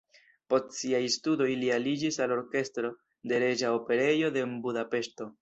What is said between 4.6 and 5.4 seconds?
Budapeŝto.